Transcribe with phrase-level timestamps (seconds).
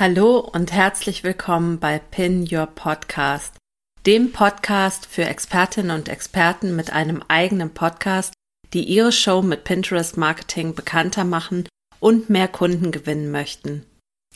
[0.00, 3.58] Hallo und herzlich willkommen bei Pin Your Podcast,
[4.06, 8.32] dem Podcast für Expertinnen und Experten mit einem eigenen Podcast,
[8.72, 11.68] die ihre Show mit Pinterest Marketing bekannter machen
[11.98, 13.84] und mehr Kunden gewinnen möchten.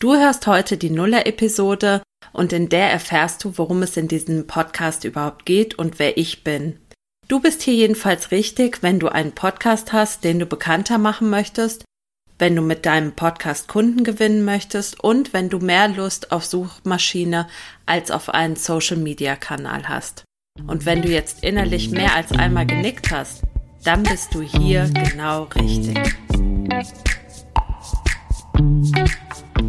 [0.01, 2.03] Du hörst heute die Nuller-Episode
[2.35, 6.45] und in der erfährst du, worum es in diesem Podcast überhaupt geht und wer ich
[6.45, 6.79] bin.
[7.27, 11.87] Du bist hier jedenfalls richtig, wenn du einen Podcast hast, den du bekannter machen möchtest
[12.39, 17.47] wenn du mit deinem Podcast Kunden gewinnen möchtest und wenn du mehr Lust auf Suchmaschine
[17.87, 20.25] als auf einen Social-Media-Kanal hast.
[20.67, 23.43] Und wenn du jetzt innerlich mehr als einmal genickt hast,
[23.85, 25.99] dann bist du hier genau richtig.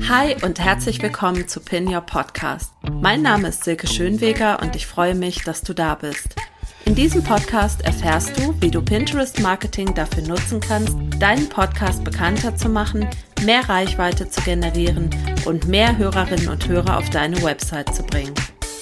[0.07, 2.71] Hi und herzlich willkommen zu Pin Your Podcast.
[3.01, 6.35] Mein Name ist Silke Schönweger und ich freue mich, dass du da bist.
[6.85, 12.55] In diesem Podcast erfährst du, wie du Pinterest Marketing dafür nutzen kannst, deinen Podcast bekannter
[12.55, 13.07] zu machen,
[13.43, 15.09] mehr Reichweite zu generieren
[15.45, 18.33] und mehr Hörerinnen und Hörer auf deine Website zu bringen.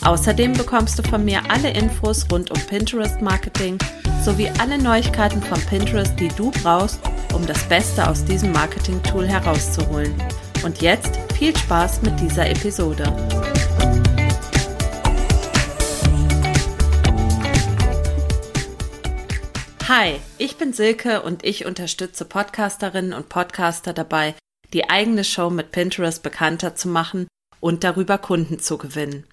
[0.04, 3.78] Außerdem bekommst du von mir alle Infos rund um Pinterest Marketing
[4.22, 7.00] sowie alle Neuigkeiten von Pinterest, die du brauchst,
[7.34, 10.14] um das Beste aus diesem Marketing-Tool herauszuholen.
[10.66, 13.06] Und jetzt viel Spaß mit dieser Episode.
[19.96, 24.34] Hi, ich bin Silke und ich unterstütze Podcasterinnen und Podcaster dabei,
[24.74, 27.28] die eigene Show mit Pinterest bekannter zu machen
[27.60, 29.28] und darüber Kunden zu gewinnen.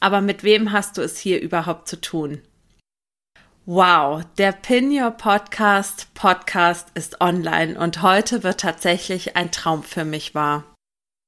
[0.00, 2.40] Aber mit wem hast du es hier überhaupt zu tun?
[3.66, 10.06] Wow, der Pin Your Podcast Podcast ist online und heute wird tatsächlich ein Traum für
[10.06, 10.64] mich wahr.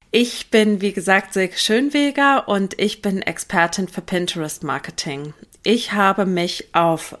[0.09, 5.35] Ich bin, wie gesagt, Silke Schönweger und ich bin Expertin für Pinterest Marketing.
[5.61, 7.15] Ich habe mich auf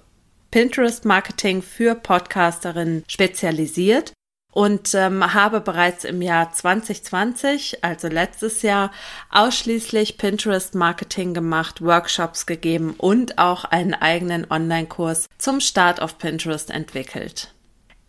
[0.51, 4.13] Pinterest-Marketing für Podcasterinnen spezialisiert
[4.53, 8.91] und ähm, habe bereits im Jahr 2020, also letztes Jahr,
[9.29, 17.53] ausschließlich Pinterest-Marketing gemacht, Workshops gegeben und auch einen eigenen Online-Kurs zum Start auf Pinterest entwickelt.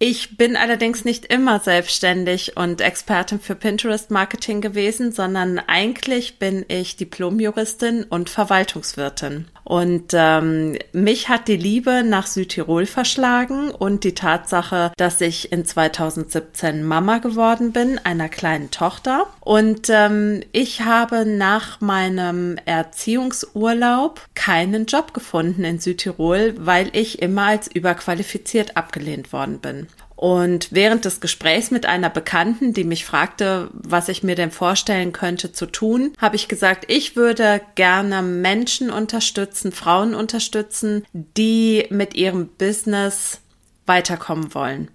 [0.05, 6.65] Ich bin allerdings nicht immer selbstständig und Expertin für Pinterest Marketing gewesen, sondern eigentlich bin
[6.67, 9.47] ich Diplomjuristin und Verwaltungswirtin.
[9.65, 15.65] Und ähm, mich hat die Liebe nach Südtirol verschlagen und die Tatsache, dass ich in
[15.65, 19.29] 2017 Mama geworden bin, einer kleinen Tochter.
[19.41, 27.47] Und ähm, ich habe nach meinem Erziehungsurlaub keinen Job gefunden in Südtirol, weil ich immer
[27.47, 29.87] als überqualifiziert abgelehnt worden bin.
[30.23, 35.11] Und während des Gesprächs mit einer Bekannten, die mich fragte, was ich mir denn vorstellen
[35.11, 42.15] könnte zu tun, habe ich gesagt, ich würde gerne Menschen unterstützen, Frauen unterstützen, die mit
[42.15, 43.41] ihrem Business
[43.85, 44.91] weiterkommen wollen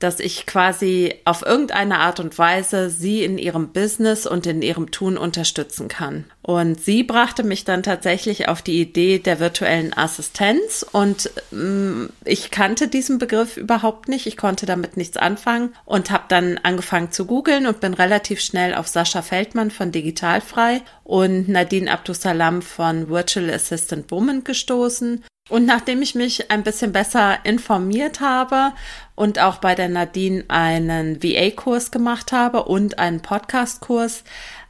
[0.00, 4.90] dass ich quasi auf irgendeine Art und Weise sie in ihrem Business und in ihrem
[4.90, 6.24] Tun unterstützen kann.
[6.42, 12.50] Und sie brachte mich dann tatsächlich auf die Idee der virtuellen Assistenz und ähm, ich
[12.50, 14.26] kannte diesen Begriff überhaupt nicht.
[14.26, 18.74] Ich konnte damit nichts anfangen und habe dann angefangen zu googeln und bin relativ schnell
[18.74, 26.00] auf Sascha Feldmann von Digitalfrei und Nadine Abdusalam von Virtual Assistant Woman gestoßen und nachdem
[26.00, 28.72] ich mich ein bisschen besser informiert habe
[29.14, 34.24] und auch bei der Nadine einen VA-Kurs gemacht habe und einen Podcast-Kurs,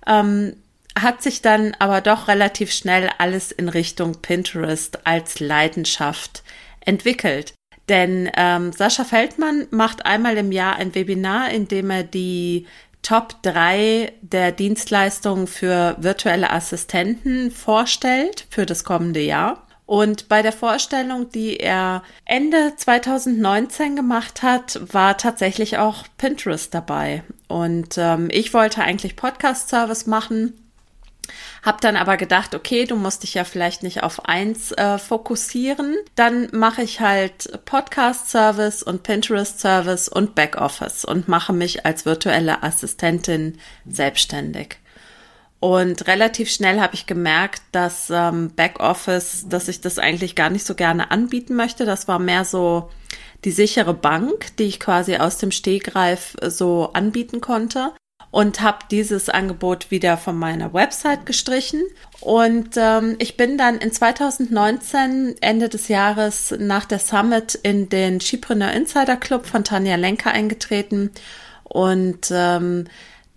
[0.06, 0.56] ähm,
[0.98, 6.42] hat sich dann aber doch relativ schnell alles in Richtung Pinterest als Leidenschaft
[6.80, 7.54] entwickelt.
[7.88, 12.66] Denn ähm, Sascha Feldmann macht einmal im Jahr ein Webinar, in dem er die
[13.02, 19.66] Top 3 der Dienstleistungen für virtuelle Assistenten vorstellt für das kommende Jahr.
[19.90, 27.24] Und bei der Vorstellung, die er Ende 2019 gemacht hat, war tatsächlich auch Pinterest dabei.
[27.48, 30.52] Und ähm, ich wollte eigentlich Podcast-Service machen,
[31.64, 35.96] hab dann aber gedacht, okay, du musst dich ja vielleicht nicht auf eins äh, fokussieren.
[36.14, 43.58] Dann mache ich halt Podcast-Service und Pinterest-Service und Backoffice und mache mich als virtuelle Assistentin
[43.88, 44.76] selbstständig.
[45.60, 50.66] Und relativ schnell habe ich gemerkt, dass ähm, Backoffice, dass ich das eigentlich gar nicht
[50.66, 51.84] so gerne anbieten möchte.
[51.84, 52.88] Das war mehr so
[53.44, 57.92] die sichere Bank, die ich quasi aus dem Stegreif so anbieten konnte
[58.30, 61.82] und habe dieses Angebot wieder von meiner Website gestrichen.
[62.20, 68.20] Und ähm, ich bin dann in 2019, Ende des Jahres, nach der Summit in den
[68.20, 71.10] Skipreneur Insider Club von Tanja Lenker eingetreten
[71.64, 72.86] und ähm,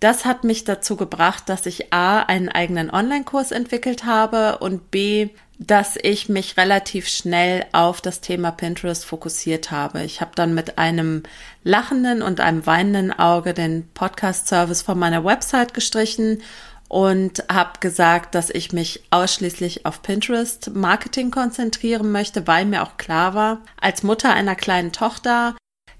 [0.04, 5.30] das hat mich dazu gebracht, dass ich A, einen eigenen Online-Kurs entwickelt habe und B,
[5.58, 10.02] dass ich mich relativ schnell auf das Thema Pinterest fokussiert habe.
[10.02, 11.22] Ich habe dann mit einem
[11.62, 16.42] lachenden und einem weinenden Auge den Podcast-Service von meiner Website gestrichen
[16.88, 22.98] und habe gesagt, dass ich mich ausschließlich auf Pinterest Marketing konzentrieren möchte, weil mir auch
[22.98, 25.54] klar war, als Mutter einer kleinen Tochter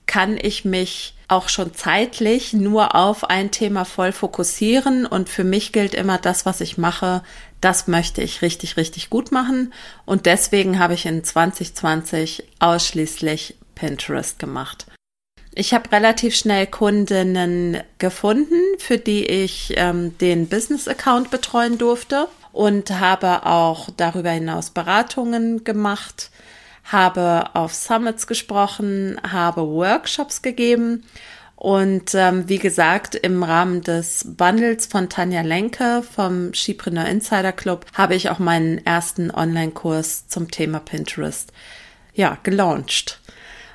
[0.07, 5.05] kann ich mich auch schon zeitlich nur auf ein Thema voll fokussieren.
[5.07, 7.23] Und für mich gilt immer das, was ich mache,
[7.61, 9.73] das möchte ich richtig, richtig gut machen.
[10.07, 14.87] Und deswegen habe ich in 2020 ausschließlich Pinterest gemacht.
[15.55, 22.91] Ich habe relativ schnell Kundinnen gefunden, für die ich ähm, den Business-Account betreuen durfte und
[22.91, 26.31] habe auch darüber hinaus Beratungen gemacht,
[26.85, 31.05] habe auf Summits gesprochen, habe Workshops gegeben
[31.57, 37.87] und ähm, wie gesagt, im Rahmen des Bundles von Tanja Lenke vom Skipreneur Insider Club
[37.95, 41.53] habe ich auch meinen ersten Online-Kurs zum Thema Pinterest
[42.13, 43.21] ja gelauncht.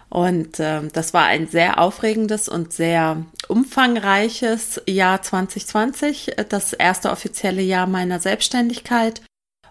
[0.10, 7.62] Und äh, das war ein sehr aufregendes und sehr umfangreiches Jahr 2020, das erste offizielle
[7.62, 9.22] Jahr meiner Selbstständigkeit.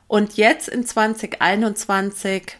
[0.06, 2.56] Und jetzt in 2021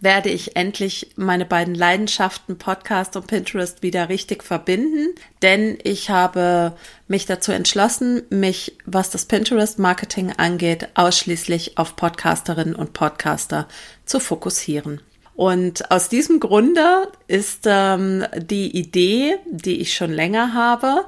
[0.00, 6.74] werde ich endlich meine beiden Leidenschaften Podcast und Pinterest wieder richtig verbinden, denn ich habe
[7.08, 13.66] mich dazu entschlossen, mich, was das Pinterest Marketing angeht, ausschließlich auf Podcasterinnen und Podcaster
[14.04, 15.00] zu fokussieren.
[15.34, 21.04] Und aus diesem Grunde ist ähm, die Idee, die ich schon länger habe,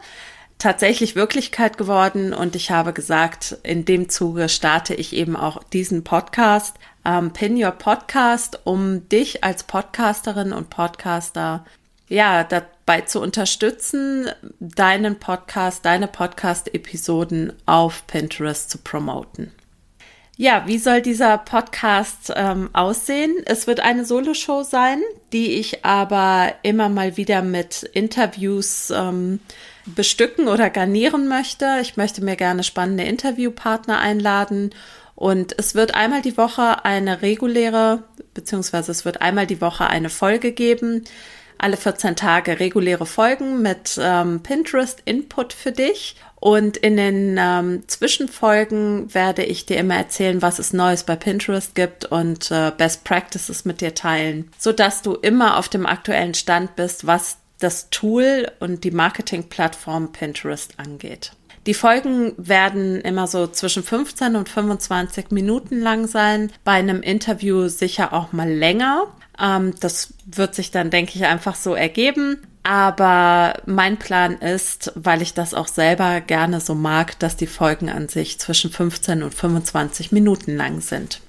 [0.60, 6.04] tatsächlich Wirklichkeit geworden und ich habe gesagt, in dem Zuge starte ich eben auch diesen
[6.04, 11.64] Podcast, ähm, Pin Your Podcast, um dich als Podcasterin und Podcaster
[12.08, 14.28] ja dabei zu unterstützen,
[14.60, 19.52] deinen Podcast, deine Podcast-Episoden auf Pinterest zu promoten.
[20.40, 23.37] Ja, wie soll dieser Podcast ähm, aussehen?
[23.44, 25.02] Es wird eine Soloshow sein,
[25.34, 29.40] die ich aber immer mal wieder mit Interviews ähm,
[29.84, 31.81] bestücken oder garnieren möchte.
[31.82, 34.70] Ich möchte mir gerne spannende Interviewpartner einladen
[35.14, 40.08] und es wird einmal die Woche eine reguläre, beziehungsweise es wird einmal die Woche eine
[40.08, 41.04] Folge geben.
[41.62, 49.12] Alle 14 Tage reguläre Folgen mit ähm, Pinterest-Input für dich und in den ähm, Zwischenfolgen
[49.12, 53.66] werde ich dir immer erzählen, was es Neues bei Pinterest gibt und äh, Best Practices
[53.66, 58.50] mit dir teilen, so dass du immer auf dem aktuellen Stand bist, was das Tool
[58.60, 61.32] und die Marketingplattform Pinterest angeht.
[61.66, 67.68] Die Folgen werden immer so zwischen 15 und 25 Minuten lang sein, bei einem Interview
[67.68, 69.08] sicher auch mal länger.
[69.38, 72.38] Ähm, das wird sich dann, denke ich, einfach so ergeben.
[72.62, 77.88] Aber mein Plan ist, weil ich das auch selber gerne so mag, dass die Folgen
[77.88, 81.20] an sich zwischen 15 und 25 Minuten lang sind.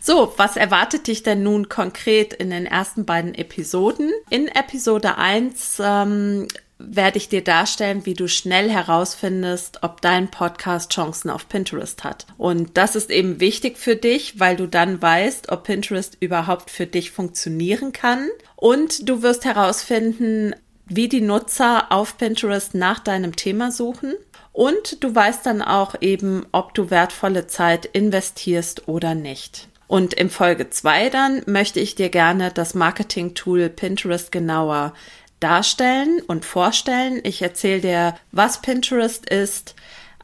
[0.00, 4.10] So, was erwartet dich denn nun konkret in den ersten beiden Episoden?
[4.30, 6.48] In Episode 1 ähm,
[6.80, 12.26] werde ich dir darstellen, wie du schnell herausfindest, ob dein Podcast Chancen auf Pinterest hat.
[12.38, 16.86] Und das ist eben wichtig für dich, weil du dann weißt, ob Pinterest überhaupt für
[16.86, 18.28] dich funktionieren kann.
[18.56, 20.54] Und du wirst herausfinden,
[20.86, 24.14] wie die Nutzer auf Pinterest nach deinem Thema suchen.
[24.52, 29.68] Und du weißt dann auch eben, ob du wertvolle Zeit investierst oder nicht.
[29.86, 34.94] Und in Folge 2 dann möchte ich dir gerne das Marketing-Tool Pinterest genauer
[35.40, 37.20] darstellen und vorstellen.
[37.24, 39.74] Ich erzähle dir, was Pinterest ist,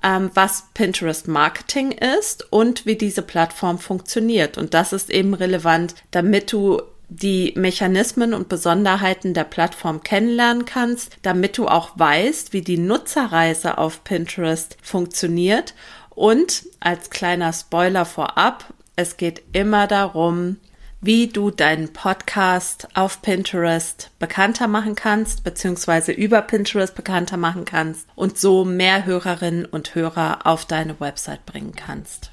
[0.03, 4.59] ähm, was Pinterest Marketing ist und wie diese Plattform funktioniert.
[4.59, 11.17] Und das ist eben relevant, damit du die Mechanismen und Besonderheiten der Plattform kennenlernen kannst,
[11.23, 15.75] damit du auch weißt, wie die Nutzerreise auf Pinterest funktioniert.
[16.11, 18.65] Und als kleiner Spoiler vorab,
[18.97, 20.57] es geht immer darum,
[21.01, 28.07] wie du deinen Podcast auf Pinterest bekannter machen kannst, beziehungsweise über Pinterest bekannter machen kannst
[28.15, 32.31] und so mehr Hörerinnen und Hörer auf deine Website bringen kannst.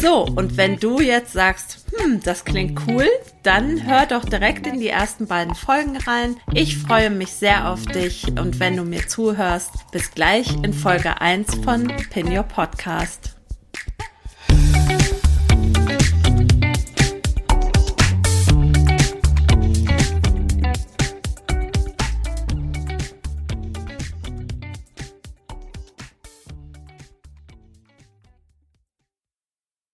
[0.00, 3.06] So, und wenn du jetzt sagst, hm, das klingt cool,
[3.42, 6.36] dann hör doch direkt in die ersten beiden Folgen rein.
[6.52, 11.20] Ich freue mich sehr auf dich und wenn du mir zuhörst, bis gleich in Folge
[11.20, 13.39] 1 von Pin Your Podcast.